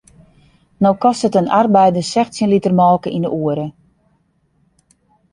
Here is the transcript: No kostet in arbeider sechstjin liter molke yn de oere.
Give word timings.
No 0.83 0.91
kostet 1.03 1.35
in 1.41 1.49
arbeider 1.59 2.05
sechstjin 2.11 2.51
liter 2.53 2.73
molke 2.79 3.09
yn 3.17 3.25
de 3.25 3.31
oere. 3.41 3.67